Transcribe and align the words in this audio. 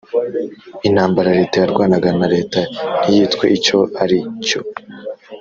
intambara 0.87 1.29
leta 1.39 1.55
yarwanaga 1.63 2.09
na 2.19 2.27
leta 2.35 2.59
ntiyitwe 3.01 3.45
icyo 3.57 3.79
ari 4.03 4.19
cyo 4.45 4.61